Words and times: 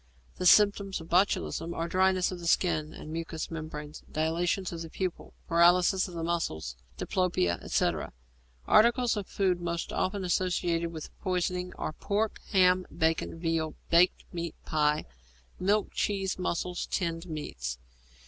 The 0.37 0.47
symptoms 0.47 0.99
of 0.99 1.09
botulism 1.09 1.75
are 1.75 1.87
dryness 1.87 2.31
of 2.31 2.43
skin 2.49 2.91
and 2.91 3.13
mucous 3.13 3.51
membranes, 3.51 4.01
dilatation 4.11 4.65
of 4.71 4.91
pupils, 4.91 5.31
paralysis 5.47 6.07
of 6.07 6.15
muscles, 6.15 6.75
diplopia, 6.97 7.61
etc. 7.63 8.11
Articles 8.65 9.15
of 9.15 9.27
food 9.27 9.61
most 9.61 9.93
often 9.93 10.25
associated 10.25 10.91
with 10.91 11.15
poisoning 11.19 11.71
are 11.75 11.93
pork, 11.93 12.39
ham, 12.51 12.87
bacon, 12.91 13.37
veal, 13.39 13.75
baked 13.91 14.23
meat 14.33 14.55
pie, 14.65 15.05
milk, 15.59 15.91
cheese, 15.93 16.39
mussels, 16.39 16.87
tinned 16.87 17.27
meats. 17.27 17.77